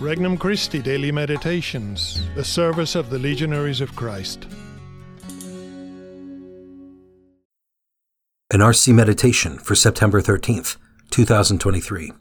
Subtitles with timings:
[0.00, 4.46] Regnum Christi Daily Meditations, the service of the Legionaries of Christ.
[8.52, 10.76] An RC Meditation for September 13th,
[11.10, 12.12] 2023.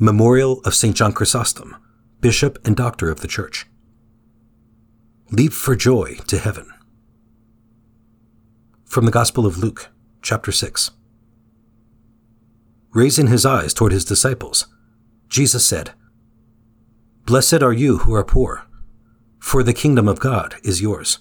[0.00, 0.96] Memorial of St.
[0.96, 1.76] John Chrysostom,
[2.20, 3.66] Bishop and Doctor of the Church.
[5.30, 6.68] Leap for joy to heaven.
[8.84, 9.90] From the Gospel of Luke,
[10.20, 10.90] chapter 6.
[12.92, 14.66] Raising his eyes toward his disciples,
[15.28, 15.92] Jesus said,
[17.26, 18.68] Blessed are you who are poor,
[19.40, 21.18] for the kingdom of God is yours.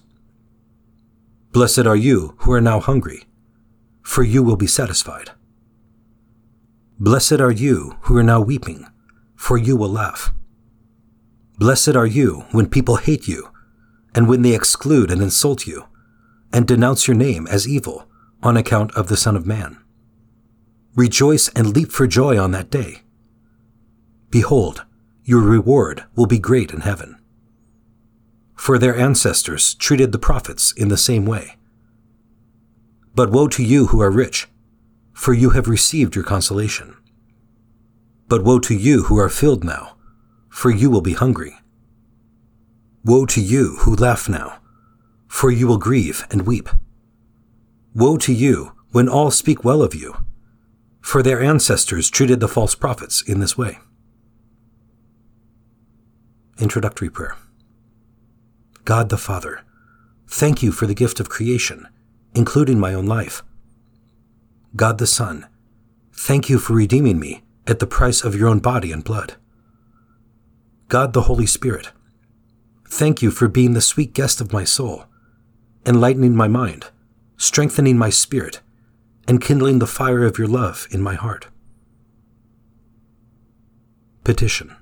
[1.51, 3.23] Blessed are you who are now hungry,
[4.03, 5.31] for you will be satisfied.
[6.99, 8.85] Blessed are you who are now weeping,
[9.35, 10.31] for you will laugh.
[11.57, 13.49] Blessed are you when people hate you,
[14.13, 15.85] and when they exclude and insult you,
[16.53, 18.07] and denounce your name as evil
[18.43, 19.83] on account of the Son of Man.
[20.95, 23.01] Rejoice and leap for joy on that day.
[24.29, 24.85] Behold,
[25.27, 27.17] your reward will be great in heaven.
[28.55, 31.57] For their ancestors treated the prophets in the same way.
[33.15, 34.47] But woe to you who are rich,
[35.13, 36.95] for you have received your consolation.
[38.27, 39.97] But woe to you who are filled now,
[40.47, 41.57] for you will be hungry.
[43.03, 44.59] Woe to you who laugh now,
[45.27, 46.69] for you will grieve and weep.
[47.95, 50.23] Woe to you when all speak well of you,
[51.01, 53.79] for their ancestors treated the false prophets in this way.
[56.57, 57.35] Introductory Prayer
[58.85, 59.59] God the Father,
[60.25, 61.85] thank you for the gift of creation,
[62.33, 63.43] including my own life.
[64.73, 65.47] God the Son,
[66.13, 69.35] thank you for redeeming me at the price of your own body and blood.
[70.87, 71.91] God the Holy Spirit,
[72.87, 75.07] thank you for being the sweet guest of my soul,
[75.85, 76.85] enlightening my mind,
[77.35, 78.61] strengthening my spirit,
[79.27, 81.47] and kindling the fire of your love in my heart.
[84.23, 84.77] Petition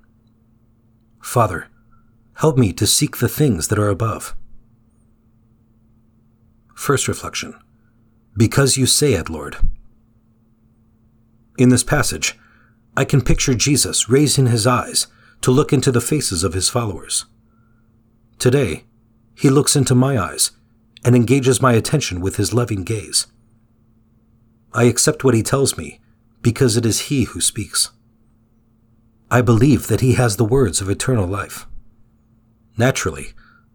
[1.24, 1.68] Father,
[2.36, 4.36] help me to seek the things that are above.
[6.76, 7.56] First reflection
[8.36, 9.56] Because you say it, Lord.
[11.58, 12.38] In this passage,
[12.98, 15.08] I can picture Jesus raising his eyes
[15.42, 17.26] to look into the faces of his followers.
[18.38, 18.84] Today,
[19.34, 20.52] he looks into my eyes
[21.06, 23.28] and engages my attention with his loving gaze.
[24.74, 26.02] I accept what he tells me
[26.42, 27.92] because it is he who speaks.
[29.34, 31.66] I believe that he has the words of eternal life.
[32.78, 33.34] Naturally,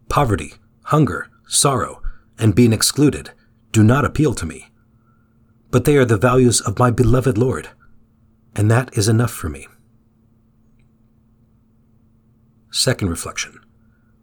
[0.08, 0.54] poverty,
[0.84, 2.00] hunger, sorrow,
[2.38, 3.32] and being excluded
[3.72, 4.68] do not appeal to me.
[5.72, 7.70] But they are the values of my beloved Lord,
[8.54, 9.66] and that is enough for me.
[12.70, 13.58] Second reflection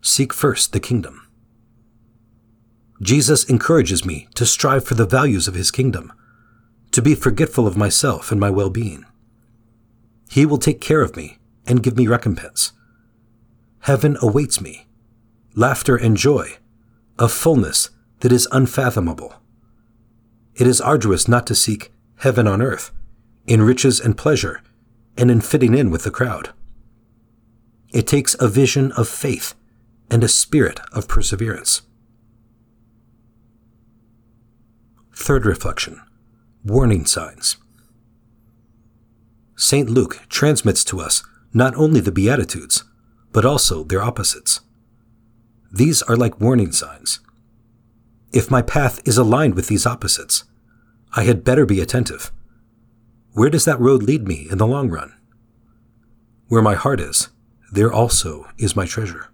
[0.01, 1.27] Seek first the kingdom.
[3.01, 6.13] Jesus encourages me to strive for the values of his kingdom,
[6.91, 9.03] to be forgetful of myself and my well being.
[10.29, 12.71] He will take care of me and give me recompense.
[13.81, 14.87] Heaven awaits me,
[15.55, 16.57] laughter and joy,
[17.19, 17.89] a fullness
[18.21, 19.35] that is unfathomable.
[20.55, 22.91] It is arduous not to seek heaven on earth,
[23.45, 24.61] in riches and pleasure,
[25.17, 26.49] and in fitting in with the crowd.
[27.93, 29.53] It takes a vision of faith
[30.09, 31.81] and a spirit of perseverance.
[35.13, 36.01] Third reflection
[36.63, 37.57] Warning signs.
[39.65, 39.89] St.
[39.89, 42.83] Luke transmits to us not only the Beatitudes,
[43.31, 44.59] but also their opposites.
[45.73, 47.19] These are like warning signs.
[48.31, 50.43] If my path is aligned with these opposites,
[51.15, 52.31] I had better be attentive.
[53.31, 55.15] Where does that road lead me in the long run?
[56.47, 57.29] Where my heart is,
[57.71, 59.29] there also is my treasure.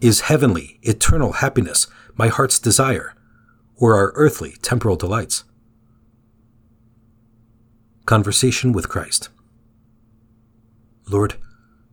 [0.00, 3.12] Is heavenly, eternal happiness my heart's desire,
[3.76, 5.44] or are earthly, temporal delights?
[8.06, 9.30] Conversation with Christ.
[11.08, 11.36] Lord,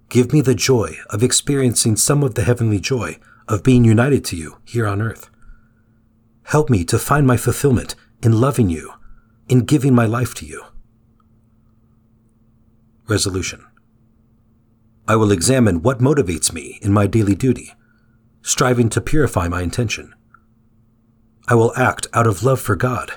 [0.10, 3.18] give me the joy of experiencing some of the heavenly joy
[3.48, 5.30] of being united to you here on earth.
[6.44, 8.94] Help me to find my fulfillment in loving you,
[9.48, 10.64] in giving my life to you.
[13.08, 13.66] Resolution
[15.08, 17.74] I will examine what motivates me in my daily duty,
[18.42, 20.14] striving to purify my intention.
[21.48, 23.14] I will act out of love for God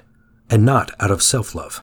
[0.49, 1.83] and not out of self love.